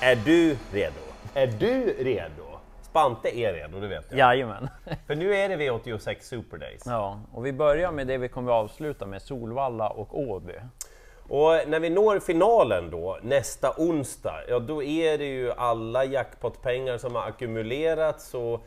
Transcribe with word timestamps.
Är 0.00 0.16
du 0.16 0.56
redo? 0.72 1.00
Är 1.34 1.46
du 1.46 1.94
redo? 1.98 2.44
Spante 2.82 3.38
är 3.38 3.52
redo, 3.52 3.80
det 3.80 3.88
vet 3.88 4.06
jag. 4.10 4.18
Jajamän. 4.18 4.68
För 5.06 5.14
nu 5.14 5.34
är 5.34 5.48
det 5.48 5.56
V86 5.56 6.20
Super 6.20 6.58
Days. 6.58 6.82
Ja, 6.86 7.20
och 7.32 7.46
vi 7.46 7.52
börjar 7.52 7.92
med 7.92 8.06
det 8.06 8.18
vi 8.18 8.28
kommer 8.28 8.52
att 8.52 8.64
avsluta 8.64 9.06
med, 9.06 9.22
Solvalla 9.22 9.88
och 9.88 10.18
Åby. 10.18 10.54
Och 11.28 11.68
när 11.68 11.80
vi 11.80 11.90
når 11.90 12.18
finalen 12.18 12.90
då, 12.90 13.18
nästa 13.22 13.74
onsdag, 13.76 14.40
ja 14.48 14.58
då 14.58 14.82
är 14.82 15.18
det 15.18 15.24
ju 15.26 15.52
alla 15.52 16.04
jackpotpengar 16.04 16.98
som 16.98 17.14
har 17.14 17.22
ackumulerats 17.22 18.34
och 18.34 18.66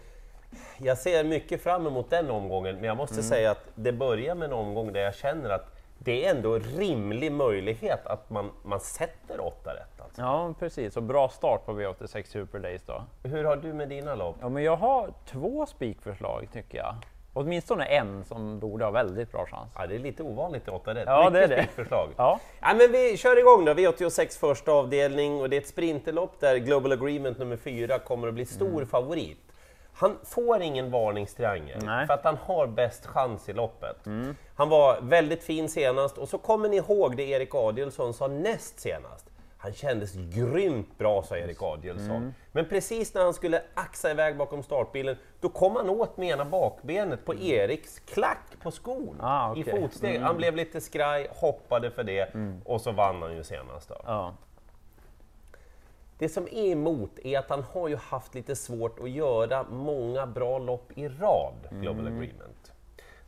jag 0.77 0.97
ser 0.97 1.23
mycket 1.23 1.63
fram 1.63 1.87
emot 1.87 2.09
den 2.09 2.29
omgången, 2.29 2.75
men 2.75 2.83
jag 2.83 2.97
måste 2.97 3.23
säga 3.23 3.51
att 3.51 3.65
det 3.75 3.91
börjar 3.91 4.35
med 4.35 4.45
en 4.45 4.53
omgång 4.53 4.93
där 4.93 5.01
jag 5.01 5.15
känner 5.15 5.49
att 5.49 5.75
det 5.97 6.25
är 6.25 6.35
ändå 6.35 6.59
rimlig 6.59 7.31
möjlighet 7.31 8.07
att 8.07 8.29
man, 8.29 8.51
man 8.63 8.79
sätter 8.79 9.45
åtta 9.45 9.73
rätt. 9.73 10.00
Alltså. 10.11 10.21
Ja, 10.21 10.53
precis. 10.59 10.97
Och 10.97 11.03
bra 11.03 11.29
start 11.29 11.65
på 11.65 11.71
V86 11.71 12.23
Super 12.23 12.59
Days 12.59 12.81
då. 12.85 13.03
Hur 13.23 13.43
har 13.43 13.55
du 13.55 13.73
med 13.73 13.89
dina 13.89 14.15
lopp? 14.15 14.35
Ja, 14.41 14.49
men 14.49 14.63
jag 14.63 14.75
har 14.75 15.13
två 15.25 15.65
spikförslag 15.65 16.47
tycker 16.53 16.77
jag. 16.77 16.95
Åtminstone 17.33 17.85
en 17.85 18.23
som 18.25 18.59
borde 18.59 18.85
ha 18.85 18.91
väldigt 18.91 19.31
bra 19.31 19.45
chans. 19.51 19.69
Ja, 19.77 19.87
det 19.87 19.95
är 19.95 19.99
lite 19.99 20.23
ovanligt 20.23 20.67
i 20.67 20.71
åtta 20.71 20.95
rätt. 20.95 21.03
Ja, 21.07 21.29
Mycket 21.29 21.49
det 21.49 21.55
är 21.55 21.57
det. 21.57 21.63
spikförslag. 21.63 22.09
Ja. 22.17 22.39
Ja, 22.61 22.73
men 22.77 22.91
vi 22.91 23.17
kör 23.17 23.39
igång 23.39 23.65
då, 23.65 23.73
V86 23.73 24.39
första 24.39 24.71
avdelning 24.71 25.41
och 25.41 25.49
det 25.49 25.55
är 25.57 25.61
ett 25.61 25.67
sprinterlopp 25.67 26.39
där 26.39 26.57
Global 26.57 26.91
Agreement 26.91 27.39
nummer 27.39 27.57
fyra 27.57 27.99
kommer 27.99 28.27
att 28.27 28.33
bli 28.33 28.45
stor 28.45 28.85
favorit. 28.85 29.37
Han 29.93 30.17
får 30.23 30.61
ingen 30.61 30.91
varningstriangel 30.91 31.79
Nej. 31.85 32.07
för 32.07 32.13
att 32.13 32.23
han 32.23 32.37
har 32.37 32.67
bäst 32.67 33.05
chans 33.05 33.49
i 33.49 33.53
loppet. 33.53 33.97
Han 34.55 34.69
var 34.69 35.01
väldigt 35.01 35.43
fin 35.43 35.69
senast 35.69 36.17
och 36.17 36.29
så 36.29 36.37
kommer 36.37 36.69
ni 36.69 36.77
ihåg 36.77 37.17
det 37.17 37.23
Erik 37.23 37.55
Adielsson 37.55 38.13
sa 38.13 38.27
näst 38.27 38.79
senast. 38.79 39.30
Han 39.63 39.73
kändes 39.73 40.13
grymt 40.13 40.97
bra, 40.97 41.23
sa 41.23 41.37
Erik 41.37 41.61
Adielsson. 41.61 42.33
Men 42.51 42.65
precis 42.69 43.13
när 43.13 43.23
han 43.23 43.33
skulle 43.33 43.61
axa 43.73 44.11
iväg 44.11 44.37
bakom 44.37 44.63
startbilen, 44.63 45.17
då 45.39 45.49
kom 45.49 45.75
han 45.75 45.89
åt 45.89 46.17
med 46.17 46.29
ena 46.29 46.45
bakbenet 46.45 47.25
på 47.25 47.35
Eriks 47.35 47.99
klack 47.99 48.59
på 48.63 48.71
skon 48.71 49.17
Ah, 49.21 49.55
i 49.55 49.61
okej. 49.61 49.81
fotsteg. 49.81 50.19
Han 50.21 50.37
blev 50.37 50.55
lite 50.55 50.81
skraj, 50.81 51.27
hoppade 51.31 51.91
för 51.91 52.03
det 52.03 52.35
och 52.65 52.81
så 52.81 52.91
vann 52.91 53.21
han 53.21 53.35
ju 53.35 53.43
senast. 53.43 53.89
Då. 53.89 53.95
Ja. 54.05 54.33
Det 56.17 56.29
som 56.29 56.47
är 56.47 56.71
emot 56.71 57.19
är 57.23 57.39
att 57.39 57.49
han 57.49 57.63
har 57.63 57.87
ju 57.87 57.95
haft 57.95 58.35
lite 58.35 58.55
svårt 58.55 58.99
att 58.99 59.09
göra 59.09 59.63
många 59.63 60.27
bra 60.27 60.57
lopp 60.59 60.91
i 60.95 61.07
rad, 61.07 61.53
Global 61.71 62.07
Agreement. 62.07 62.71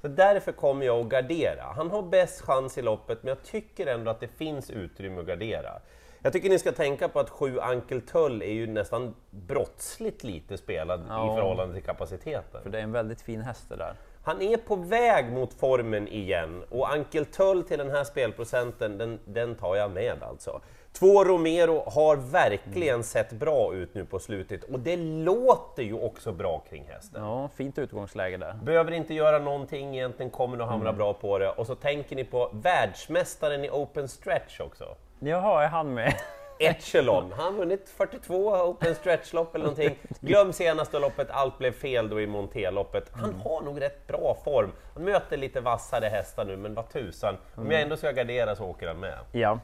Så 0.02 0.08
därför 0.08 0.52
kommer 0.52 0.86
jag 0.86 1.00
att 1.00 1.08
gardera. 1.10 1.64
Han 1.64 1.92
har 1.92 2.02
bäst 2.02 2.42
chans 2.42 2.78
i 2.78 2.82
loppet, 2.82 3.24
men 3.24 3.28
jag 3.30 3.44
tycker 3.44 3.88
ändå 3.88 4.12
att 4.12 4.20
det 4.20 4.28
finns 4.28 4.70
utrymme 4.70 5.20
att 5.22 5.28
gardera. 5.28 5.80
Jag 6.24 6.34
tycker 6.34 6.50
ni 6.50 6.60
ska 6.60 6.72
tänka 6.72 7.10
på 7.10 7.20
att 7.20 7.30
sju 7.30 7.60
Ankel 7.60 8.02
Tull 8.02 8.42
är 8.42 8.52
ju 8.52 8.68
nästan 8.68 9.16
brottsligt 9.30 10.24
lite 10.24 10.58
spelad 10.58 11.00
i 11.00 11.04
Ja. 11.10 11.36
förhållande 11.36 11.74
till 11.76 11.84
kapaciteten. 11.84 12.62
För 12.64 12.70
det 12.70 12.80
är 12.80 12.84
en 12.84 12.92
väldigt 12.92 13.22
fin 13.22 13.42
häst 13.42 13.66
det 13.70 13.76
där. 13.76 13.94
Han 14.24 14.42
är 14.42 14.58
på 14.58 14.76
väg 14.76 15.32
mot 15.32 15.54
formen 15.54 16.08
igen 16.08 16.64
och 16.70 16.94
Ankel 16.94 17.26
Tull 17.26 17.64
till 17.64 17.78
den 17.78 17.90
här 17.90 18.04
spelprocenten, 18.04 18.98
den, 18.98 19.20
den 19.26 19.56
tar 19.56 19.76
jag 19.76 19.92
med 19.92 20.24
alltså. 20.24 20.62
Två 20.94 21.24
Romero 21.24 21.84
har 21.90 22.16
verkligen 22.16 23.04
sett 23.04 23.32
bra 23.32 23.74
ut 23.74 23.94
nu 23.94 24.06
på 24.06 24.20
slutet 24.20 24.64
och 24.64 24.80
det 24.80 24.98
låter 24.98 25.84
ju 25.84 25.94
också 25.94 26.32
bra 26.32 26.60
kring 26.70 26.86
hästen. 26.88 27.24
Ja, 27.24 27.50
fint 27.56 27.78
utgångsläge 27.78 28.38
där. 28.38 28.54
Behöver 28.64 28.92
inte 28.92 29.14
göra 29.14 29.40
någonting 29.40 29.96
egentligen, 29.98 30.30
kommer 30.30 30.58
nog 30.58 30.68
hamna 30.68 30.94
bra 30.94 31.14
på 31.14 31.38
det. 31.40 31.50
Och 31.50 31.68
så 31.68 31.76
tänker 31.76 32.16
ni 32.16 32.24
på 32.24 32.50
världsmästaren 32.54 33.66
i 33.66 33.70
open 33.70 34.08
stretch 34.08 34.60
också. 34.60 34.96
Jaha, 35.26 35.64
är 35.64 35.68
han 35.68 35.94
med? 35.94 36.14
Echelon, 36.60 37.32
han 37.32 37.46
har 37.46 37.52
vunnit 37.52 37.90
42 37.90 38.52
open 38.54 38.96
stretch-lopp 38.96 39.56
eller 39.56 39.66
någonting. 39.66 39.98
Glöm 40.22 40.54
senaste 40.54 41.00
loppet, 41.00 41.28
allt 41.32 41.58
blev 41.58 41.72
fel 41.72 42.10
då 42.10 42.22
i 42.22 42.28
Monté-loppet. 42.28 43.12
Han 43.14 43.34
har 43.34 43.62
nog 43.62 43.82
rätt 43.82 44.08
bra 44.08 44.38
form. 44.44 44.72
Han 44.94 45.04
möter 45.04 45.38
lite 45.38 45.62
vassare 45.62 46.06
hästar 46.06 46.46
nu, 46.46 46.58
men 46.58 46.74
vad 46.74 46.90
tusan. 46.90 47.38
Om 47.56 47.72
jag 47.72 47.82
ändå 47.82 47.98
ska 47.98 48.12
gardera 48.12 48.56
så 48.56 48.66
åker 48.66 48.88
han 48.88 49.00
med. 49.00 49.18
Ja. 49.32 49.60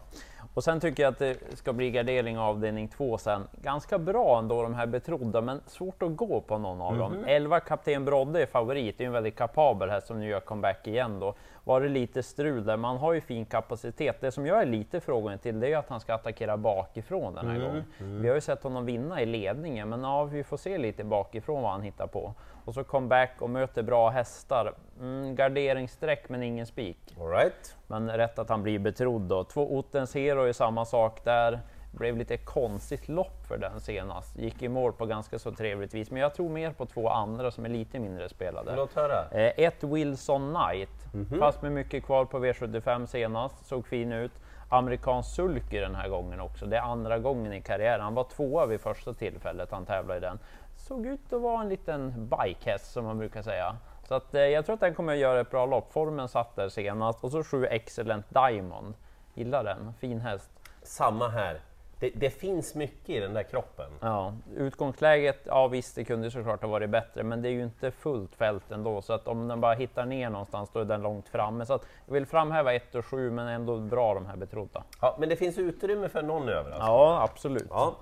Och 0.53 0.63
sen 0.63 0.79
tycker 0.79 1.03
jag 1.03 1.11
att 1.11 1.19
det 1.19 1.57
ska 1.57 1.73
bli 1.73 1.91
gardering 1.91 2.37
av 2.37 2.49
avdelning 2.49 2.87
2 2.87 3.17
sen. 3.17 3.47
Ganska 3.61 3.99
bra 3.99 4.39
ändå 4.39 4.63
de 4.63 4.73
här 4.73 4.85
betrodda, 4.85 5.41
men 5.41 5.61
svårt 5.65 6.03
att 6.03 6.15
gå 6.15 6.41
på 6.41 6.57
någon 6.57 6.81
av 6.81 6.97
dem. 6.97 7.23
11 7.27 7.59
Kapten 7.59 8.05
Brodde 8.05 8.41
är 8.41 8.45
favorit, 8.45 8.97
det 8.97 9.03
är 9.03 9.05
en 9.05 9.13
väldigt 9.13 9.35
kapabel 9.35 9.89
häst 9.89 10.07
som 10.07 10.19
nu 10.19 10.29
gör 10.29 10.39
comeback 10.39 10.87
igen 10.87 11.19
då. 11.19 11.33
Var 11.63 11.81
det 11.81 11.89
lite 11.89 12.23
strul 12.23 12.65
där, 12.65 12.77
man 12.77 12.97
har 12.97 13.13
ju 13.13 13.21
fin 13.21 13.45
kapacitet. 13.45 14.21
Det 14.21 14.31
som 14.31 14.45
jag 14.45 14.61
är 14.61 14.65
lite 14.65 14.99
frågan 14.99 15.39
till 15.39 15.59
det 15.59 15.73
är 15.73 15.77
att 15.77 15.89
han 15.89 15.99
ska 15.99 16.13
attackera 16.13 16.57
bakifrån 16.57 17.35
den 17.35 17.47
här 17.47 17.59
gången. 17.59 17.83
Vi 18.21 18.27
har 18.27 18.35
ju 18.35 18.41
sett 18.41 18.63
honom 18.63 18.85
vinna 18.85 19.21
i 19.21 19.25
ledningen, 19.25 19.89
men 19.89 20.03
ja, 20.03 20.23
vi 20.23 20.43
får 20.43 20.57
se 20.57 20.77
lite 20.77 21.03
bakifrån 21.03 21.61
vad 21.61 21.71
han 21.71 21.81
hittar 21.81 22.07
på. 22.07 22.33
Och 22.69 22.75
så 22.75 22.83
comeback 22.83 23.31
och 23.39 23.49
möter 23.49 23.83
bra 23.83 24.09
hästar. 24.09 24.73
Mm, 24.99 25.35
garderingssträck 25.35 26.29
men 26.29 26.43
ingen 26.43 26.65
spik. 26.65 27.15
Right. 27.19 27.77
Men 27.87 28.11
rätt 28.11 28.39
att 28.39 28.49
han 28.49 28.63
blir 28.63 28.79
betrodd 28.79 29.21
då. 29.21 29.43
Två 29.43 29.77
Ottens 29.77 30.15
Hero 30.15 30.41
är 30.41 30.53
samma 30.53 30.85
sak 30.85 31.23
där. 31.23 31.59
Blev 31.91 32.17
lite 32.17 32.37
konstigt 32.37 33.09
lopp 33.09 33.45
för 33.47 33.57
den 33.57 33.79
senast. 33.79 34.37
Gick 34.37 34.61
i 34.61 34.67
mål 34.67 34.93
på 34.93 35.05
ganska 35.05 35.39
så 35.39 35.51
trevligt 35.51 35.93
vis. 35.93 36.11
Men 36.11 36.21
jag 36.21 36.33
tror 36.33 36.49
mer 36.49 36.71
på 36.71 36.85
två 36.85 37.09
andra 37.09 37.51
som 37.51 37.65
är 37.65 37.69
lite 37.69 37.99
mindre 37.99 38.29
spelade. 38.29 38.75
Låt 38.75 38.93
höra. 38.93 39.25
Eh, 39.31 39.65
ett 39.65 39.83
Wilson 39.83 40.55
Knight, 40.55 41.29
fast 41.39 41.61
med 41.61 41.71
mycket 41.71 42.05
kvar 42.05 42.25
på 42.25 42.39
V75 42.39 43.05
senast, 43.05 43.65
såg 43.65 43.87
fin 43.87 44.11
ut. 44.11 44.31
Amerikansk 44.69 45.35
sulky 45.35 45.79
den 45.79 45.95
här 45.95 46.09
gången 46.09 46.39
också. 46.39 46.65
Det 46.65 46.77
är 46.77 46.81
andra 46.81 47.19
gången 47.19 47.53
i 47.53 47.61
karriären. 47.61 48.01
Han 48.01 48.13
var 48.13 48.23
tvåa 48.23 48.65
vid 48.65 48.81
första 48.81 49.13
tillfället 49.13 49.71
han 49.71 49.85
tävlade 49.85 50.17
i 50.17 50.21
den. 50.21 50.39
Såg 50.75 51.05
ut 51.05 51.33
att 51.33 51.41
vara 51.41 51.61
en 51.61 51.69
liten 51.69 52.29
bikehäst 52.29 52.91
som 52.91 53.05
man 53.05 53.17
brukar 53.17 53.41
säga. 53.41 53.77
Så 54.07 54.15
att, 54.15 54.35
eh, 54.35 54.41
jag 54.41 54.65
tror 54.65 54.73
att 54.73 54.79
den 54.79 54.93
kommer 54.95 55.13
att 55.13 55.19
göra 55.19 55.39
ett 55.39 55.51
bra 55.51 55.65
lopp. 55.65 55.93
Formen 55.93 56.27
satt 56.27 56.55
där 56.55 56.69
senast. 56.69 57.23
Och 57.23 57.31
så 57.31 57.43
sju 57.43 57.65
Excellent 57.65 58.25
Diamond. 58.29 58.93
Gillar 59.33 59.63
den, 59.63 59.93
fin 59.99 60.19
häst. 60.19 60.51
Samma 60.83 61.27
här. 61.27 61.59
Det, 61.99 62.09
det 62.09 62.29
finns 62.29 62.75
mycket 62.75 63.09
i 63.09 63.19
den 63.19 63.33
där 63.33 63.43
kroppen. 63.43 63.91
Ja, 63.99 64.33
utgångsläget, 64.55 65.39
ja 65.45 65.67
visst 65.67 65.95
det 65.95 66.03
kunde 66.03 66.31
såklart 66.31 66.61
ha 66.61 66.69
varit 66.69 66.89
bättre, 66.89 67.23
men 67.23 67.41
det 67.41 67.49
är 67.49 67.51
ju 67.51 67.63
inte 67.63 67.91
fullt 67.91 68.35
fält 68.35 68.71
ändå, 68.71 69.01
så 69.01 69.13
att 69.13 69.27
om 69.27 69.47
den 69.47 69.61
bara 69.61 69.73
hittar 69.73 70.05
ner 70.05 70.29
någonstans 70.29 70.69
då 70.73 70.79
är 70.79 70.85
den 70.85 71.01
långt 71.01 71.29
framme. 71.29 71.65
Så 71.65 71.73
att 71.73 71.85
jag 72.05 72.13
vill 72.13 72.25
framhäva 72.25 72.73
1 72.73 72.95
och 72.95 73.05
7, 73.05 73.31
men 73.31 73.47
ändå 73.47 73.77
bra 73.77 74.13
de 74.13 74.25
här 74.25 74.35
betrodda. 74.35 74.83
Ja, 75.01 75.15
men 75.19 75.29
det 75.29 75.35
finns 75.35 75.57
utrymme 75.57 76.09
för 76.09 76.21
någon 76.21 76.49
överraskning. 76.49 76.87
Ja, 76.87 77.21
absolut. 77.31 77.67
Ja. 77.69 77.95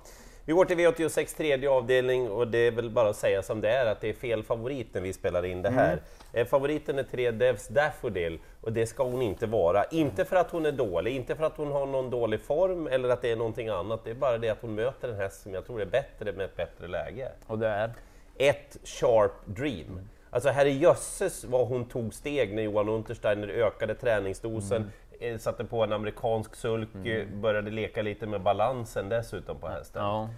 Vi 0.48 0.54
går 0.54 0.64
till 0.64 0.78
V86 0.78 1.36
tredje 1.36 1.70
avdelning 1.70 2.30
och 2.30 2.48
det 2.48 2.58
är 2.58 2.70
väl 2.70 2.90
bara 2.90 3.08
att 3.08 3.16
säga 3.16 3.42
som 3.42 3.60
det 3.60 3.70
är 3.70 3.86
att 3.86 4.00
det 4.00 4.08
är 4.08 4.12
fel 4.12 4.42
favorit 4.42 4.94
när 4.94 5.00
vi 5.00 5.12
spelar 5.12 5.44
in 5.44 5.62
det 5.62 5.70
här. 5.70 6.00
Eh, 6.32 6.46
Favoriten 6.46 6.98
är 6.98 7.02
tre 7.02 7.30
Devs 7.30 7.68
Daffodil 7.68 8.38
och 8.60 8.72
det 8.72 8.86
ska 8.86 9.04
hon 9.04 9.22
inte 9.22 9.46
vara. 9.46 9.84
Inte 9.84 10.24
för 10.24 10.36
att 10.36 10.50
hon 10.50 10.66
är 10.66 10.72
dålig, 10.72 11.16
inte 11.16 11.36
för 11.36 11.44
att 11.44 11.56
hon 11.56 11.72
har 11.72 11.86
någon 11.86 12.10
dålig 12.10 12.40
form 12.40 12.86
eller 12.86 13.08
att 13.08 13.22
det 13.22 13.30
är 13.30 13.36
någonting 13.36 13.68
annat. 13.68 14.04
Det 14.04 14.10
är 14.10 14.14
bara 14.14 14.38
det 14.38 14.48
att 14.48 14.58
hon 14.60 14.74
möter 14.74 15.08
en 15.08 15.16
häst 15.16 15.42
som 15.42 15.54
jag 15.54 15.66
tror 15.66 15.82
är 15.82 15.86
bättre 15.86 16.32
med 16.32 16.44
ett 16.44 16.56
bättre 16.56 16.88
läge. 16.88 17.28
Och 17.46 17.58
det 17.58 17.68
är? 17.68 17.92
Ett 18.36 18.76
Sharp 18.84 19.32
Dream. 19.44 20.00
Alltså 20.30 20.48
herrejösses 20.48 21.44
vad 21.44 21.68
hon 21.68 21.84
tog 21.84 22.14
steg 22.14 22.54
när 22.54 22.62
Johan 22.62 22.88
Untersteiner 22.88 23.48
ökade 23.48 23.94
träningsdosen, 23.94 24.82
eh, 24.82 25.07
satte 25.38 25.64
på 25.64 25.84
en 25.84 25.92
amerikansk 25.92 26.56
sulk, 26.56 27.06
eh, 27.06 27.26
började 27.28 27.70
leka 27.70 28.02
lite 28.02 28.26
med 28.26 28.42
balansen 28.42 29.08
dessutom 29.08 29.56
på 29.60 29.68
hästen. 29.68 30.02
Ja, 30.02 30.28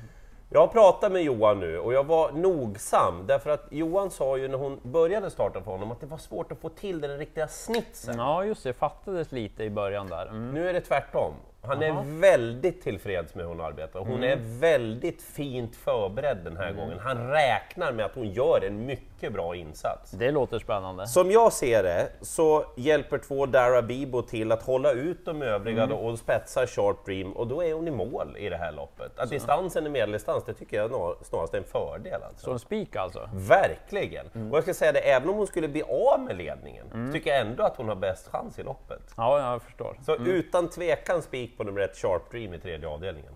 Jag 0.53 0.61
har 0.61 0.67
pratat 0.69 1.13
med 1.13 1.23
Johan 1.23 1.61
nu 1.61 1.79
och 1.79 1.93
jag 1.93 2.05
var 2.05 2.33
nogsam 2.33 3.27
därför 3.27 3.51
att 3.51 3.67
Johan 3.71 4.11
sa 4.11 4.37
ju 4.37 4.49
när 4.49 4.59
hon 4.59 4.81
började 4.83 5.31
starta 5.31 5.63
för 5.63 5.71
honom 5.71 5.91
att 5.93 6.01
det 6.01 6.07
var 6.07 6.19
svårt 6.19 6.53
att 6.53 6.59
få 6.59 6.69
till 6.69 7.01
den 7.01 7.19
riktiga 7.19 7.49
snitsen. 7.49 8.19
ja 8.19 8.45
just 8.45 8.65
det, 8.65 8.73
fattades 8.73 9.33
lite 9.33 9.65
i 9.65 9.71
början 9.71 10.07
där. 10.07 10.27
Mm. 10.27 10.51
Nu 10.55 10.69
är 10.69 10.73
det 10.73 10.81
tvärtom. 10.81 11.33
Han 11.63 11.81
Jaha. 11.81 12.01
är 12.01 12.21
väldigt 12.21 12.83
tillfreds 12.83 13.35
med 13.35 13.45
hur 13.45 13.51
hon 13.51 13.61
arbetar. 13.61 14.01
Hon 14.01 14.25
är 14.25 14.37
väldigt 14.61 15.23
fint 15.23 15.77
förberedd 15.77 16.39
den 16.45 16.57
här 16.57 16.73
gången. 16.73 16.99
Han 16.99 17.29
räknar 17.31 17.93
med 17.93 18.07
att 18.07 18.15
hon 18.15 18.31
gör 18.31 18.65
en 18.65 18.87
mycket 18.87 19.33
bra 19.33 19.57
insats. 19.57 20.11
Det 20.11 20.31
låter 20.31 20.59
spännande. 20.59 21.07
Som 21.07 21.31
jag 21.31 21.53
ser 21.53 21.83
det 21.83 22.11
så 22.21 22.65
hjälper 22.77 23.19
två 23.19 23.47
Dara 23.47 23.83
Bibo 23.83 24.23
till 24.23 24.53
att 24.53 24.63
hålla 24.63 24.93
ut 24.93 25.25
de 25.25 25.43
övriga 25.43 25.87
då 25.87 25.97
och 25.97 26.19
spetsa 26.19 26.67
Sharp 26.67 27.05
Dream 27.05 27.33
och 27.33 27.47
då 27.47 27.65
är 27.65 27.75
hon 27.75 27.89
i 27.89 27.91
mål 27.91 28.37
i 28.37 28.49
det 28.49 28.57
här 28.57 28.73
loppet. 28.73 29.19
Att 29.19 29.31
distansen 29.31 29.87
är 29.87 29.91
medeldistans, 29.91 30.45
det 30.45 30.55
tycker 30.55 30.77
jag 30.77 31.17
snarast 31.23 31.55
är 31.55 31.59
en 31.59 31.65
fördel. 31.65 32.23
Alltså. 32.23 32.45
Så 32.45 32.53
en 32.53 32.59
spik 32.59 32.97
alltså? 32.97 33.31
Verkligen! 33.35 34.27
Och 34.51 34.57
jag 34.57 34.63
ska 34.63 34.75
säga 34.75 34.93
det, 34.93 34.99
även 35.01 35.29
om 35.29 35.37
hon 35.37 35.47
skulle 35.47 35.69
bli 35.69 35.83
av 35.83 36.21
med 36.21 36.37
ledningen, 36.37 37.07
så 37.07 37.13
tycker 37.13 37.31
jag 37.31 37.41
ändå 37.41 37.63
att 37.63 37.77
hon 37.77 37.89
har 37.89 37.97
bäst 37.97 38.29
chans 38.29 38.59
i 38.59 38.63
loppet. 38.63 39.03
Ja, 39.17 39.53
jag 39.53 39.63
förstår. 39.63 39.97
Så 40.07 40.17
utan 40.17 40.69
tvekan 40.69 41.23
spik 41.23 41.50
på 41.57 41.65
nummer 41.65 41.81
ett, 41.81 41.97
Sharp 41.97 42.31
Dream 42.31 42.55
i 42.55 42.59
tredje 42.59 42.89
avdelningen. 42.89 43.33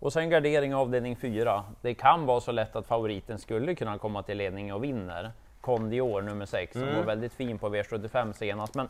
Och 0.00 0.12
sen 0.12 0.30
gardering 0.30 0.74
avdelning 0.74 1.16
4. 1.16 1.64
Det 1.82 1.94
kan 1.94 2.26
vara 2.26 2.40
så 2.40 2.52
lätt 2.52 2.76
att 2.76 2.86
favoriten 2.86 3.38
skulle 3.38 3.74
kunna 3.74 3.98
komma 3.98 4.22
till 4.22 4.38
ledning 4.38 4.72
och 4.74 4.84
vinner. 4.84 5.30
Kondior 5.60 6.22
nummer 6.22 6.46
6 6.46 6.72
som 6.72 6.94
var 6.96 7.02
väldigt 7.02 7.32
fin 7.32 7.58
på 7.58 7.68
V75 7.68 8.32
senast. 8.32 8.74
Men 8.74 8.88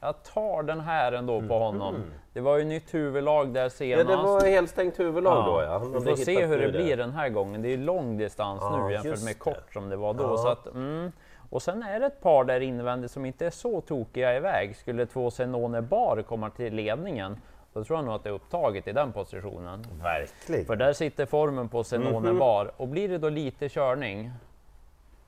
Jag 0.00 0.22
tar 0.22 0.62
den 0.62 0.80
här 0.80 1.12
ändå 1.12 1.42
på 1.42 1.58
honom. 1.58 1.94
Det 2.32 2.40
var 2.40 2.58
ju 2.58 2.64
nytt 2.64 2.94
huvudlag 2.94 3.48
där 3.54 3.62
Ja, 3.62 3.70
senast. 3.70 4.08
det 4.08 4.16
var 4.16 4.46
helstängt 4.46 4.98
huvudlag 4.98 5.44
då 5.46 5.62
ja. 5.62 5.78
Vi 5.78 5.92
får 5.92 6.04
det 6.04 6.16
se 6.16 6.46
hur 6.46 6.58
nu 6.58 6.70
det 6.70 6.78
blir 6.78 6.96
den 6.96 7.10
här 7.12 7.28
gången. 7.28 7.62
Det 7.62 7.68
är 7.68 7.76
ju 7.76 7.84
lång 7.84 8.18
distans 8.18 8.60
Ja, 8.62 8.86
nu 8.86 8.92
jämfört 8.92 9.22
med 9.24 9.34
det. 9.34 9.38
kort 9.38 9.72
som 9.72 9.88
det 9.88 9.96
var 9.96 10.14
då. 10.14 10.22
Ja. 10.22 10.36
Så 10.36 10.48
att, 10.48 10.66
mm. 10.66 11.12
Och 11.50 11.62
sen 11.62 11.82
är 11.82 12.00
det 12.00 12.06
ett 12.06 12.20
par 12.20 12.44
där 12.44 12.60
invändigt 12.60 13.12
som 13.12 13.24
inte 13.26 13.46
är 13.46 13.50
så 13.50 13.80
tokiga 13.80 14.36
iväg. 14.36 14.76
Skulle 14.76 15.06
två 15.06 15.30
Zenone 15.30 15.82
Bar 15.82 16.22
komma 16.22 16.50
till 16.50 16.74
ledningen, 16.74 17.36
då 17.72 17.84
tror 17.84 17.98
jag 17.98 18.04
nog 18.04 18.14
att 18.14 18.22
det 18.24 18.28
är 18.30 18.34
upptaget 18.34 18.88
i 18.88 18.92
den 18.92 19.12
positionen. 19.12 19.86
Verkligen. 20.02 20.64
För 20.66 20.76
där 20.76 20.92
sitter 20.92 21.26
formen 21.26 21.68
på 21.68 21.84
Zenone 21.84 22.28
Mhm. 22.30 22.38
Bar. 22.38 22.72
Och 22.76 22.88
blir 22.88 23.08
det 23.08 23.18
då 23.18 23.28
lite 23.28 23.68
körning, 23.68 24.30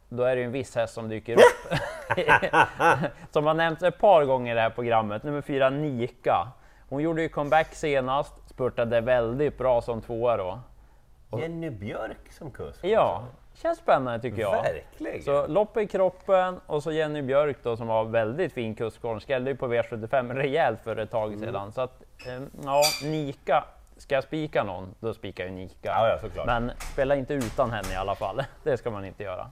då 0.09 0.23
är 0.23 0.37
det 0.37 0.43
en 0.43 0.53
viss 0.53 0.77
häst 0.77 0.95
som 0.95 1.09
dyker 1.09 1.33
upp. 1.37 1.79
som 3.31 3.47
har 3.47 3.55
nämnts 3.55 3.83
ett 3.83 3.99
par 3.99 4.25
gånger 4.25 4.53
i 4.53 4.55
det 4.55 4.61
här 4.61 4.71
programmet, 4.71 5.23
nummer 5.23 5.41
fyra 5.43 5.71
Nika. 5.71 6.49
Hon 6.89 7.03
gjorde 7.03 7.23
ju 7.23 7.29
comeback 7.29 7.75
senast, 7.75 8.35
spurtade 8.49 9.01
väldigt 9.01 9.59
bra 9.59 9.81
som 9.83 10.01
tvåa 10.01 10.37
då. 10.37 10.61
Jenny 11.39 11.71
Björk 11.71 12.33
som 12.33 12.51
kusk. 12.51 12.85
Ja, 12.85 13.25
känns 13.55 13.79
spännande 13.79 14.21
tycker 14.21 14.41
jag. 14.41 14.63
Verkligen. 14.63 15.23
Så 15.23 15.47
lopp 15.47 15.77
i 15.77 15.87
kroppen 15.87 16.61
och 16.67 16.83
så 16.83 16.93
Jenny 16.93 17.23
Björk 17.23 17.57
då 17.63 17.77
som 17.77 17.87
var 17.87 18.05
väldigt 18.05 18.53
fin 18.53 18.75
kusk. 18.75 19.03
Hon 19.03 19.21
skrällde 19.21 19.51
ju 19.51 19.57
på 19.57 19.67
V75 19.69 20.35
rejält 20.35 20.81
för 20.85 20.97
ett 20.97 21.11
tag 21.11 21.29
Mm. 21.33 21.41
sedan. 21.41 21.73
Så 21.73 21.81
att, 21.81 22.03
ja, 22.65 22.83
Nika. 23.03 23.65
Ska 23.97 24.15
jag 24.15 24.25
spika 24.25 24.65
någon, 24.65 24.95
då 25.01 25.15
spikar 25.15 25.45
jag 25.45 25.53
Nika. 25.53 25.75
Ja, 25.83 26.09
ja, 26.09 26.19
såklart. 26.21 26.47
Men 26.47 26.73
spela 26.93 27.17
inte 27.17 27.35
utan 27.35 27.71
henne 27.71 27.93
i 27.93 27.97
alla 27.97 28.15
fall. 28.15 28.43
Det 28.63 28.77
ska 28.77 28.91
man 28.91 29.05
inte 29.05 29.23
göra. 29.23 29.51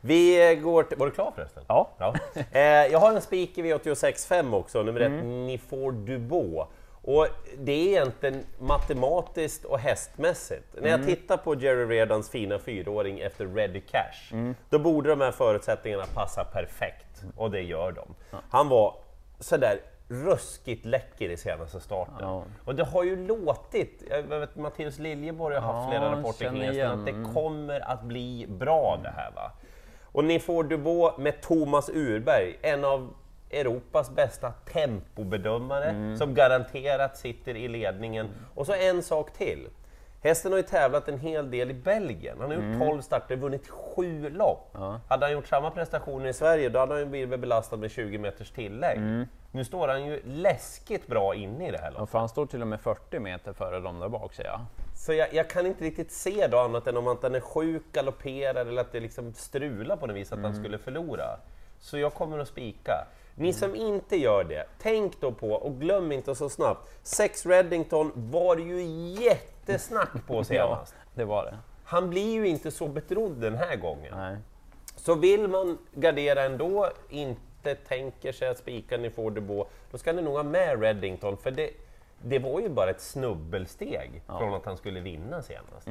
Vi 0.00 0.56
går 0.62 0.82
till... 0.82 0.98
Var 0.98 1.06
du 1.06 1.12
klar 1.12 1.32
förresten? 1.34 1.64
Ja. 1.68 1.90
Ja. 1.98 2.14
Eh, 2.52 2.60
jag 2.62 2.98
har 2.98 3.12
en 3.12 3.20
spik 3.20 3.58
i 3.58 3.62
V86.5 3.62 4.54
också, 4.54 4.82
nummer 4.82 5.00
ett, 5.00 5.06
Mm. 5.06 5.46
Nifor 5.46 5.92
Dubois. 5.92 6.68
Och 7.02 7.26
det 7.58 7.72
är 7.72 7.86
egentligen 7.88 8.44
matematiskt 8.58 9.64
och 9.64 9.78
hästmässigt. 9.78 10.64
När 10.74 10.78
Mm. 10.88 10.90
jag 10.90 11.08
tittar 11.08 11.36
på 11.36 11.54
Jerry 11.54 11.84
Redans 11.84 12.30
fina 12.30 12.58
fyraåring 12.58 13.20
efter 13.20 13.46
Ready 13.46 13.80
Cash, 13.80 14.32
Mm. 14.32 14.54
då 14.70 14.78
borde 14.78 15.08
de 15.10 15.20
här 15.20 15.32
förutsättningarna 15.32 16.04
passa 16.14 16.44
perfekt. 16.44 17.22
Och 17.36 17.50
det 17.50 17.60
gör 17.62 17.92
de. 17.92 18.14
Han 18.50 18.68
var 18.68 18.94
sådär 19.40 19.80
ruskigt 20.08 20.84
läcker 20.84 21.28
i 21.30 21.36
senaste 21.36 21.80
starten. 21.80 22.14
Ja. 22.20 22.44
Och 22.64 22.74
det 22.74 22.84
har 22.84 23.04
ju 23.04 23.26
låtit, 23.26 24.02
jag 24.10 24.22
vet, 24.22 24.56
Matteus 24.56 24.98
Liljeborg 24.98 25.54
har 25.56 25.72
haft 25.72 25.84
Ja, 25.84 25.90
flera 25.90 26.12
rapporter 26.18 26.50
kring 26.50 26.62
hästen, 26.62 26.90
att 27.00 27.06
det 27.06 27.34
kommer 27.34 27.90
att 27.90 28.02
bli 28.02 28.46
bra 28.48 28.98
det 29.02 29.12
här. 29.16 29.30
Va? 29.34 29.52
Och 30.12 30.24
ni 30.24 30.38
får 30.40 30.64
Dubois 30.64 31.18
med 31.18 31.40
Thomas 31.40 31.88
Urberg, 31.88 32.58
en 32.62 32.84
av 32.84 33.14
Europas 33.50 34.10
bästa 34.10 34.50
tempobedömare 34.50 35.88
Mm. 35.90 36.16
som 36.16 36.34
garanterat 36.34 37.16
sitter 37.16 37.56
i 37.56 37.68
ledningen. 37.68 38.28
Och 38.54 38.66
så 38.66 38.72
en 38.72 39.02
sak 39.02 39.32
till. 39.32 39.68
Hästen 40.22 40.52
har 40.52 40.56
ju 40.56 40.62
tävlat 40.62 41.08
en 41.08 41.18
hel 41.18 41.50
del 41.50 41.70
i 41.70 41.74
Belgien. 41.74 42.36
Han 42.40 42.50
har 42.50 42.56
gjort 42.56 42.88
12 42.88 43.00
starter, 43.00 43.36
vunnit 43.36 43.68
sju 43.68 44.30
lopp. 44.30 44.74
Mm. 44.74 44.86
Ja. 44.86 45.00
Hade 45.08 45.26
han 45.26 45.32
gjort 45.32 45.46
samma 45.46 45.70
prestationer 45.70 46.26
i 46.28 46.32
Sverige, 46.32 46.68
då 46.68 46.78
hade 46.78 46.92
han 46.92 47.00
ju 47.00 47.06
blivit 47.06 47.40
belastad 47.40 47.76
med 47.76 47.90
20 47.90 48.18
meters 48.18 48.50
tillägg. 48.50 48.98
Mm. 49.56 49.60
Nu 49.60 49.64
står 49.64 49.88
han 49.88 50.06
ju 50.06 50.22
läskigt 50.24 51.06
bra 51.06 51.34
inne 51.34 51.68
i 51.68 51.70
det 51.70 51.78
här 51.78 51.90
loppet. 51.90 52.02
Och 52.02 52.08
för 52.08 52.18
han 52.18 52.28
står 52.28 52.46
till 52.46 52.62
och 52.62 52.68
med 52.68 52.80
40 52.80 53.18
meter 53.18 53.52
före 53.52 53.80
de 53.80 54.00
där 54.00 54.08
bak 54.08 54.34
ser 54.34 54.44
jag. 54.44 54.60
Så 54.94 55.12
jag, 55.12 55.34
jag 55.34 55.50
kan 55.50 55.66
inte 55.66 55.84
riktigt 55.84 56.12
se 56.12 56.46
då 56.46 56.58
annat 56.58 56.86
än 56.86 56.96
om 56.96 57.08
att 57.08 57.22
den 57.22 57.34
är 57.34 57.40
sjuk, 57.40 57.82
galopperar 57.92 58.66
eller 58.66 58.80
att 58.80 58.92
det 58.92 59.00
liksom 59.00 59.34
strular 59.34 59.96
på 59.96 60.06
något 60.06 60.16
vis 60.16 60.32
att 60.32 60.38
han 60.38 60.54
skulle 60.54 60.78
förlora. 60.78 61.40
Så 61.78 61.98
jag 61.98 62.14
kommer 62.14 62.38
att 62.38 62.48
spika. 62.48 63.06
Ni 63.34 63.52
som 63.52 63.74
inte 63.74 64.16
gör 64.16 64.44
det, 64.44 64.66
tänk 64.78 65.20
då 65.20 65.32
på, 65.32 65.52
och 65.52 65.80
glöm 65.80 66.12
inte 66.12 66.34
så 66.34 66.48
snabbt, 66.48 66.88
Sex 67.02 67.46
Reddington 67.46 68.12
var 68.14 68.56
ju 68.56 68.82
jättesnack 69.22 70.26
på 70.26 70.34
Ja, 70.36 70.44
senast. 70.44 70.94
det 71.14 71.24
var 71.24 71.44
det. 71.44 71.58
Han 71.84 72.10
blir 72.10 72.32
ju 72.32 72.48
inte 72.48 72.70
så 72.70 72.88
betrodd 72.88 73.40
den 73.40 73.54
här 73.54 73.76
gången. 73.76 74.14
Nej. 74.16 74.36
Så 74.96 75.14
vill 75.14 75.48
man 75.48 75.78
gardera 75.94 76.42
ändå, 76.42 76.88
inte 77.08 77.40
tänker 77.74 78.32
sig 78.32 78.48
att 78.48 78.58
spika 78.58 78.96
ni 78.96 79.10
får 79.10 79.30
på, 79.30 79.66
då 79.90 79.98
ska 79.98 80.12
ni 80.12 80.22
nog 80.22 80.34
ha 80.34 80.42
med 80.42 80.82
Reddington, 80.82 81.36
för 81.36 81.50
det, 81.50 81.70
det 82.22 82.38
var 82.38 82.60
ju 82.60 82.68
bara 82.68 82.90
ett 82.90 83.00
snubbelsteg 83.00 84.22
från 84.26 84.54
att 84.54 84.64
han 84.64 84.76
skulle 84.76 85.00
vinna 85.00 85.42
senast. 85.42 85.86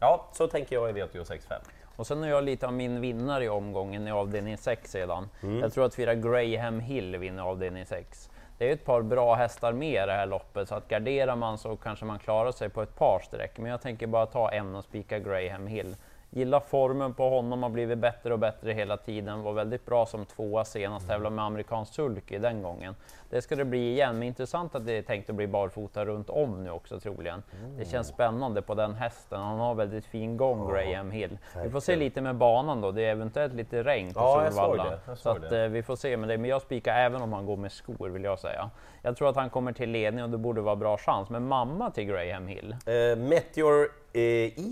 Ja, 0.00 0.28
så 0.32 0.46
tänker 0.46 0.76
jag 0.76 0.90
i 0.90 1.02
V86.5. 1.02 1.54
Och 1.96 2.06
sen 2.06 2.24
är 2.24 2.28
jag 2.28 2.44
lite 2.44 2.66
av 2.66 2.72
min 2.72 3.00
vinnare 3.00 3.44
i 3.44 3.48
omgången 3.48 4.08
i 4.08 4.10
avdelning 4.10 4.58
6 4.58 4.90
sedan. 4.90 5.28
Mm. 5.42 5.60
Jag 5.60 5.72
tror 5.72 5.84
att 5.84 5.94
fyra 5.94 6.14
Graham 6.14 6.80
Hill 6.80 7.16
vinner 7.16 7.42
avdelning 7.42 7.86
6. 7.86 8.30
Det 8.58 8.68
är 8.68 8.72
ett 8.72 8.84
par 8.84 9.02
bra 9.02 9.34
hästar 9.34 9.72
med 9.72 10.04
i 10.04 10.06
det 10.06 10.12
här 10.12 10.26
loppet, 10.26 10.68
så 10.68 10.74
att 10.74 10.88
garderar 10.88 11.36
man 11.36 11.58
så 11.58 11.76
kanske 11.76 12.04
man 12.04 12.18
klarar 12.18 12.52
sig 12.52 12.68
på 12.68 12.82
ett 12.82 12.96
par 12.96 13.20
streck. 13.20 13.58
Men 13.58 13.70
jag 13.70 13.80
tänker 13.80 14.06
bara 14.06 14.26
ta 14.26 14.50
en 14.50 14.74
och 14.74 14.84
spika 14.84 15.18
Graham 15.18 15.66
Hill. 15.66 15.96
Gillar 16.36 16.60
formen 16.60 17.14
på 17.14 17.28
honom, 17.30 17.62
har 17.62 17.70
blivit 17.70 17.98
bättre 17.98 18.32
och 18.32 18.38
bättre 18.38 18.72
hela 18.72 18.96
tiden. 18.96 19.42
Var 19.42 19.52
väldigt 19.52 19.86
bra 19.86 20.06
som 20.06 20.24
tvåa 20.26 20.64
senast, 20.64 21.08
tävlade 21.08 21.36
med 21.36 21.44
amerikansk 21.44 21.94
sulky 21.94 22.38
den 22.38 22.62
gången. 22.62 22.94
Det 23.30 23.42
ska 23.42 23.56
det 23.56 23.64
bli 23.64 23.90
igen, 23.90 24.18
men 24.18 24.28
intressant 24.28 24.74
att 24.74 24.86
det 24.86 24.92
är 24.92 25.02
tänkt 25.02 25.30
att 25.30 25.36
bli 25.36 25.46
barfota 25.46 26.04
runt 26.04 26.30
om 26.30 26.64
nu 26.64 26.70
också 26.70 27.00
troligen. 27.00 27.42
Det 27.78 27.84
känns 27.84 28.08
spännande 28.08 28.62
på 28.62 28.74
den 28.74 28.94
hästen, 28.94 29.40
han 29.40 29.58
har 29.58 29.74
väldigt 29.74 30.06
fin 30.06 30.36
gång 30.36 30.70
Graham 30.70 31.10
Hill. 31.10 31.38
Vi 31.62 31.70
får 31.70 31.80
se 31.80 31.96
lite 31.96 32.20
med 32.20 32.36
banan 32.36 32.80
då, 32.80 32.92
det 32.92 33.02
är 33.04 33.10
eventuellt 33.10 33.54
lite 33.54 33.82
regn 33.82 34.14
på 34.14 34.20
Ja, 34.20 34.44
jag 34.44 34.52
Solvalla. 34.52 34.90
det, 34.90 34.98
jag 35.06 35.18
Så 35.18 35.30
att, 35.30 35.52
eh, 35.52 35.60
vi 35.60 35.82
får 35.82 35.96
se 35.96 36.16
med 36.16 36.28
det, 36.28 36.38
men 36.38 36.50
jag 36.50 36.62
spikar 36.62 36.94
även 36.94 37.22
om 37.22 37.32
han 37.32 37.46
går 37.46 37.56
med 37.56 37.72
skor 37.72 38.08
vill 38.08 38.24
jag 38.24 38.38
säga. 38.38 38.70
Jag 39.02 39.16
tror 39.16 39.28
att 39.28 39.36
han 39.36 39.50
kommer 39.50 39.72
till 39.72 39.90
ledning 39.90 40.24
och 40.24 40.30
det 40.30 40.38
borde 40.38 40.60
vara 40.60 40.76
bra 40.76 40.98
chans, 40.98 41.30
men 41.30 41.48
mamma 41.48 41.90
till 41.90 42.04
Graham 42.04 42.46
Hill. 42.46 42.76
Eh, 42.86 43.18
Meteor 43.18 44.03
eh, 44.14 44.20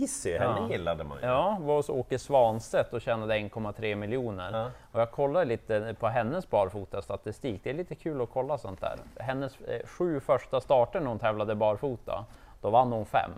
Easy, 0.02 0.38
henne 0.38 0.56
Ja. 0.60 0.68
gillade 0.70 1.04
man 1.04 1.18
ju. 1.22 1.26
Ja, 1.26 1.56
var 1.60 1.76
hos 1.76 1.88
Åke 1.88 2.18
Svanstedt 2.18 2.92
och 2.92 3.00
tjänade 3.00 3.34
1,3 3.38 3.94
miljoner. 3.94 4.50
Ja. 4.52 4.70
Och 4.92 5.00
jag 5.00 5.10
kollade 5.10 5.44
lite 5.44 5.94
på 6.00 6.08
hennes 6.08 6.50
barfota 6.50 7.02
statistik. 7.02 7.60
Det 7.64 7.70
är 7.70 7.74
lite 7.74 7.94
kul 7.94 8.20
att 8.22 8.30
kolla 8.32 8.58
sånt 8.58 8.80
där. 8.80 8.96
Hennes 9.16 9.60
eh, 9.60 9.86
sju 9.86 10.20
första 10.20 10.60
starter 10.60 11.00
när 11.00 11.06
hon 11.08 11.18
tävlade 11.18 11.54
barfota, 11.54 12.24
då 12.60 12.70
vann 12.70 12.92
hon 12.92 13.06
fem. 13.06 13.30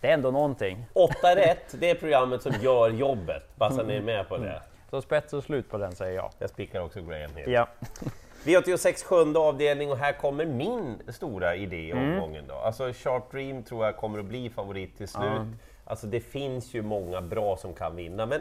Det 0.00 0.08
är 0.10 0.14
ändå 0.14 0.30
någonting. 0.30 0.86
8 0.92 1.12
rätt, 1.36 1.74
det 1.80 1.90
är 1.90 1.94
programmet 1.94 2.42
som 2.42 2.52
gör 2.60 2.90
jobbet, 2.90 3.56
bara 3.56 3.70
så 3.70 3.82
ni 3.82 3.96
är 3.96 4.02
med 4.02 4.28
på 4.28 4.36
det. 4.36 4.62
Så 4.90 5.02
spets 5.02 5.32
och 5.32 5.44
slut 5.44 5.70
på 5.70 5.78
den 5.78 5.92
säger 5.92 6.16
jag. 6.16 6.30
Jag 6.38 6.50
spikar 6.50 6.80
också 6.80 7.00
Graham 7.02 7.30
Hill. 7.36 7.52
Ja. 7.52 7.66
V86 8.44 9.04
sjunde 9.04 9.38
avdelning 9.38 9.90
och 9.90 9.98
här 9.98 10.12
kommer 10.12 10.46
min 10.46 11.02
stora 11.08 11.56
idé 11.56 11.76
i 11.76 11.90
Mm. 11.90 12.12
omgången. 12.14 12.44
Då. 12.48 12.54
Alltså 12.54 12.92
Sharp 12.92 13.30
Dream 13.30 13.62
tror 13.62 13.84
jag 13.84 13.96
kommer 13.96 14.18
att 14.18 14.24
bli 14.24 14.50
favorit 14.50 14.96
till 14.96 15.08
slut. 15.08 15.42
Alltså 15.84 16.06
det 16.06 16.20
finns 16.20 16.74
ju 16.74 16.82
många 16.82 17.20
bra 17.20 17.56
som 17.56 17.74
kan 17.74 17.96
vinna, 17.96 18.26
men 18.26 18.40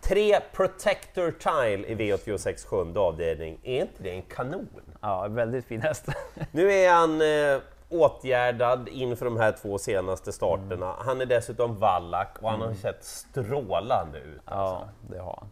tre 0.00 0.40
Protector 0.52 1.30
Tile 1.30 1.86
i 1.88 1.94
V86 1.94 2.66
sjunde 2.66 3.00
avdelning, 3.00 3.58
är 3.62 3.80
inte 3.80 4.02
det 4.02 4.10
en 4.10 4.22
kanon? 4.22 4.68
ja, 5.00 5.26
väldigt 5.28 5.64
fin 5.64 5.80
häst. 5.82 6.06
Nu 6.52 6.72
är 6.72 6.92
han 6.92 7.20
eh, 7.22 7.60
åtgärdad 7.88 8.88
inför 8.88 9.24
de 9.24 9.36
här 9.36 9.52
två 9.52 9.78
senaste 9.78 10.32
starterna. 10.32 10.94
Han 10.98 11.20
är 11.20 11.26
dessutom 11.26 11.78
vallack 11.78 12.36
och 12.42 12.50
han 12.50 12.60
har 12.60 12.72
sett 12.74 13.04
strålande 13.04 14.18
ut. 14.18 14.40
ja, 14.46 14.88
det 15.10 15.18
har 15.18 15.36
han. 15.40 15.48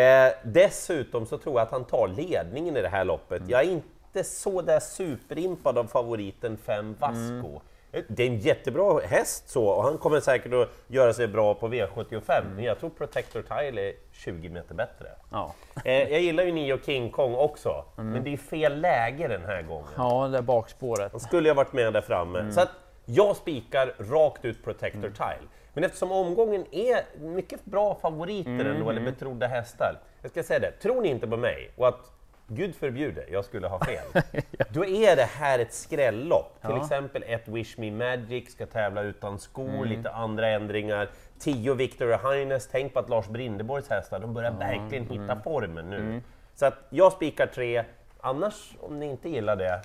Eh, 0.00 0.32
dessutom 0.44 1.26
så 1.26 1.38
tror 1.38 1.54
jag 1.54 1.62
att 1.62 1.70
han 1.70 1.84
tar 1.84 2.08
ledningen 2.08 2.76
i 2.76 2.82
det 2.82 2.88
här 2.88 3.04
loppet. 3.04 3.42
Jag 3.46 3.60
är 3.60 3.70
inte 3.70 4.24
så 4.24 4.62
där 4.62 4.80
superimpad 4.80 5.78
av 5.78 5.84
favoriten 5.84 6.56
5 6.56 6.96
Vasco. 7.00 7.60
Eh, 7.92 8.02
Det 8.08 8.22
är 8.22 8.26
en 8.26 8.38
jättebra 8.38 9.00
häst 9.00 9.48
så, 9.50 9.66
och 9.66 9.82
han 9.82 9.98
kommer 9.98 10.20
säkert 10.20 10.52
att 10.52 10.68
göra 10.88 11.12
sig 11.12 11.28
bra 11.28 11.54
på 11.54 11.68
V75, 11.68 12.44
men 12.54 12.64
jag 12.64 12.78
tror 12.80 12.90
Protector 12.90 13.42
Tile 13.42 13.80
är 13.88 13.94
20 14.12 14.48
meter 14.48 14.74
bättre. 14.74 15.06
Ja. 15.32 15.54
Eh, 15.84 15.92
jag 16.12 16.20
gillar 16.20 16.44
ju 16.44 16.52
Nio 16.52 16.78
King 16.86 17.10
Kong 17.10 17.34
också, 17.34 17.84
men 17.96 18.24
det 18.24 18.32
är 18.32 18.36
fel 18.36 18.80
läge 18.80 19.28
den 19.28 19.44
här 19.44 19.62
gången. 19.62 19.88
ja, 19.96 20.28
det 20.28 20.38
är 20.38 20.42
bakspåret. 20.42 21.12
Han 21.12 21.20
skulle 21.20 21.48
ha 21.50 21.54
varit 21.54 21.72
med 21.72 21.92
där 21.92 22.00
framme. 22.00 22.52
Så 22.52 22.60
att 22.60 22.70
jag 23.04 23.36
spikar 23.36 23.94
rakt 23.98 24.44
ut 24.44 24.64
Protector 24.64 25.10
Tile. 25.10 25.48
Men 25.76 25.84
eftersom 25.84 26.12
omgången 26.12 26.64
är 26.70 27.04
mycket 27.20 27.64
bra 27.64 27.94
favoriter 27.94 28.64
ändå, 28.64 28.90
eller 28.90 29.00
betrodda 29.00 29.46
hästar. 29.46 29.98
Jag 30.22 30.30
ska 30.30 30.42
säga 30.42 30.58
det, 30.60 30.70
tror 30.70 31.02
ni 31.02 31.08
inte 31.08 31.26
på 31.26 31.36
mig 31.36 31.70
och 31.76 31.88
att 31.88 32.12
Gud 32.48 32.74
förbjude, 32.74 33.24
jag 33.30 33.44
skulle 33.44 33.68
ha 33.68 33.84
fel. 33.84 34.22
Då 34.72 34.84
är 34.84 35.16
det 35.16 35.22
här 35.24 35.58
ett 35.58 35.72
skrällopp. 35.72 36.60
Till 36.60 36.70
Ja. 36.70 36.82
exempel 36.82 37.24
ett 37.26 37.48
Wish 37.48 37.78
Me 37.78 37.90
Magic 37.90 38.52
ska 38.52 38.66
tävla 38.66 39.02
utan 39.02 39.38
skor, 39.38 39.84
lite 39.86 40.10
andra 40.10 40.48
ändringar. 40.48 41.08
10 41.38 41.74
Victoria 41.74 42.16
Highness, 42.32 42.68
tänk 42.72 42.92
på 42.92 42.98
att 42.98 43.08
Lars 43.08 43.26
Brindeborgs 43.28 43.88
hästar, 43.90 44.20
de 44.20 44.34
börjar 44.34 44.50
verkligen 44.52 45.06
hitta 45.08 45.40
formen 45.44 45.90
nu. 45.90 46.20
Så 46.54 46.66
att 46.66 46.74
jag 46.90 47.12
spikar 47.12 47.46
tre, 47.46 47.84
annars 48.20 48.76
om 48.80 48.98
ni 48.98 49.06
inte 49.06 49.28
gillar 49.28 49.56
det, 49.56 49.80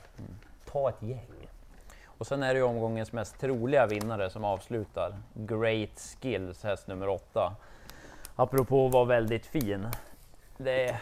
ta 0.71 0.89
ett 0.89 1.01
gäng. 1.03 1.40
Och 2.21 2.27
sen 2.27 2.43
är 2.43 2.53
det 2.53 2.59
ju 2.59 2.65
omgångens 2.65 3.11
mest 3.13 3.39
troliga 3.39 3.85
vinnare 3.85 4.29
som 4.29 4.43
avslutar. 4.43 5.13
Great 5.33 5.99
Skills, 6.21 6.63
häst 6.63 6.87
nummer 6.87 7.09
åtta. 7.09 7.55
Apropå 8.35 8.85
att 8.85 8.93
vara 8.93 9.05
väldigt 9.05 9.45
fin. 9.45 9.87
Det, 10.57 10.95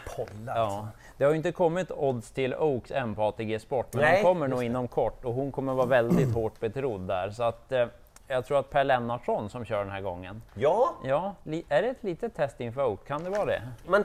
ja. 0.48 0.88
det 1.18 1.24
har 1.24 1.32
ju 1.32 1.38
inte 1.38 1.52
kommit 1.52 1.92
odds 1.92 2.32
till 2.32 2.56
Oaks 2.56 2.92
än 2.92 3.16
på 3.16 3.24
ATG 3.24 3.60
Sport, 3.60 3.94
men 3.94 4.02
Nej, 4.02 4.18
de 4.18 4.24
kommer 4.24 4.48
nog 4.48 4.64
inom 4.64 4.88
kort 4.88 5.26
och 5.26 5.34
hon 5.34 5.52
kommer 5.52 5.74
vara 5.74 5.86
väldigt 5.86 6.34
hårt 6.34 6.60
betrodd 6.60 7.02
där. 7.02 7.30
Så 7.30 7.44
att, 7.44 7.72
eh, 7.72 7.88
jag 8.28 8.46
tror 8.46 8.60
att 8.60 8.70
Per 8.70 8.84
Lennartsson 8.84 9.50
som 9.50 9.66
kör 9.66 9.80
den 9.80 9.92
här 9.92 10.02
gången. 10.02 10.42
Ja, 10.54 10.94
Ja, 11.04 11.36
är 11.70 11.82
det 11.82 11.88
ett 11.88 12.04
litet 12.04 12.36
test 12.36 12.60
inför 12.62 12.86
Oak? 12.86 13.08
Kan 13.08 13.24
det 13.24 13.30
vara 13.30 13.46
det? 13.46 13.62
men 13.88 14.04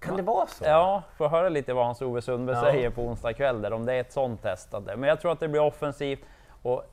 kan 0.00 0.16
det 0.16 0.22
vara 0.22 0.46
så? 0.46 0.64
Ja, 0.64 1.02
får 1.16 1.28
höra 1.28 1.48
lite 1.48 1.72
vad 1.72 1.84
Hans-Ove 1.84 2.22
Sundberg 2.22 2.56
Ja. 2.56 2.62
säger 2.62 2.90
på 2.90 3.02
onsdag 3.02 3.32
kväll 3.32 3.62
där, 3.62 3.72
om 3.72 3.86
det 3.86 3.92
är 3.92 4.00
ett 4.00 4.12
sånt 4.12 4.42
test. 4.42 4.74
Men 4.96 5.02
jag 5.02 5.20
tror 5.20 5.32
att 5.32 5.40
det 5.40 5.48
blir 5.48 5.62
offensivt 5.62 6.20
och 6.62 6.84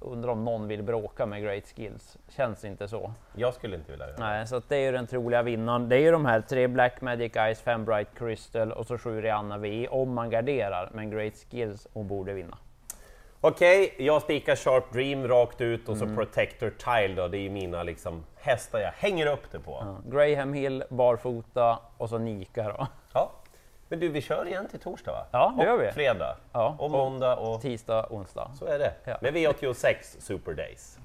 undrar 0.00 0.30
om 0.32 0.44
någon 0.44 0.68
vill 0.68 0.82
bråka 0.82 1.26
med 1.26 1.42
Great 1.42 1.64
Skills. 1.76 2.16
Känns 2.28 2.64
inte 2.64 2.88
så. 2.88 3.12
Jag 3.34 3.54
skulle 3.54 3.76
inte 3.76 3.90
vilja 3.90 4.06
göra 4.06 4.16
det. 4.16 4.22
Nej, 4.22 4.46
så 4.46 4.62
det 4.68 4.76
är 4.76 4.80
ju 4.80 4.92
den 4.92 5.06
troliga 5.06 5.42
vinnaren. 5.42 5.88
Det 5.88 5.96
är 5.96 6.00
ju 6.00 6.10
de 6.12 6.26
här 6.26 6.40
tre 6.40 6.66
Black 6.66 7.00
Magic 7.00 7.32
Ice, 7.32 7.60
fem 7.60 7.84
Bright 7.84 8.08
Crystal 8.18 8.72
och 8.72 8.86
så 8.86 8.98
sju 8.98 9.20
Rihanna 9.20 9.58
VI 9.58 9.88
om 9.88 10.14
man 10.14 10.30
garderar. 10.30 10.90
Men 10.94 11.10
Great 11.10 11.34
Skills, 11.50 11.86
hon 11.92 12.08
borde 12.08 12.32
vinna. 12.34 12.58
Okej, 13.40 13.94
jag 13.98 14.22
spikar 14.22 14.56
Sharp 14.56 14.92
Dream 14.92 15.28
rakt 15.28 15.60
ut 15.60 15.88
och 15.88 15.96
Mm. 15.96 16.08
så 16.08 16.14
Protector 16.14 16.70
Tile 16.70 17.14
då, 17.22 17.28
det 17.28 17.38
är 17.38 17.50
mina 17.50 17.82
liksom 17.82 18.24
hästar 18.36 18.78
jag 18.78 18.90
hänger 18.90 19.26
upp 19.26 19.50
det 19.52 19.60
på. 19.60 19.70
Ja. 19.84 19.96
Graham 20.18 20.52
Hill, 20.52 20.84
barfota 20.90 21.78
och 21.98 22.08
så 22.08 22.18
Nika 22.18 22.62
då. 22.62 22.86
Ja. 23.14 23.30
Men 23.88 24.00
du, 24.00 24.08
vi 24.08 24.20
kör 24.20 24.46
igen 24.46 24.68
till 24.68 24.80
torsdag 24.80 25.12
va? 25.12 25.26
Ja, 25.30 25.54
det 25.56 25.62
och 25.62 25.68
gör 25.68 25.86
vi. 25.86 25.92
fredag. 25.92 26.36
Ja, 26.52 26.76
Och 26.78 26.90
måndag 26.90 27.36
och... 27.36 27.62
Tisdag, 27.62 28.06
onsdag. 28.10 28.50
Så 28.58 28.66
är 28.66 28.78
det. 28.78 28.92
Ja. 29.04 29.18
Med 29.22 29.34
V86 29.34 29.94
Super 30.20 30.52
Days. 30.54 30.98